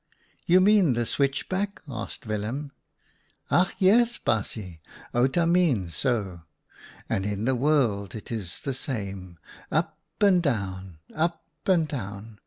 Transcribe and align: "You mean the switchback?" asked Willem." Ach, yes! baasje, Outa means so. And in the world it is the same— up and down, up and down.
"You 0.47 0.61
mean 0.61 0.93
the 0.93 1.05
switchback?" 1.05 1.79
asked 1.87 2.25
Willem." 2.25 2.71
Ach, 3.51 3.75
yes! 3.77 4.17
baasje, 4.17 4.79
Outa 5.13 5.45
means 5.45 5.95
so. 5.95 6.41
And 7.07 7.23
in 7.23 7.45
the 7.45 7.53
world 7.53 8.15
it 8.15 8.31
is 8.31 8.61
the 8.61 8.73
same— 8.73 9.37
up 9.71 9.99
and 10.19 10.41
down, 10.41 10.97
up 11.13 11.43
and 11.67 11.87
down. 11.87 12.39